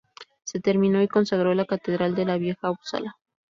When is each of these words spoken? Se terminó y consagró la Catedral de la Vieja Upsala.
Se 0.45 0.59
terminó 0.59 0.99
y 1.03 1.07
consagró 1.07 1.53
la 1.53 1.65
Catedral 1.65 2.15
de 2.15 2.25
la 2.25 2.39
Vieja 2.39 2.71
Upsala. 2.71 3.17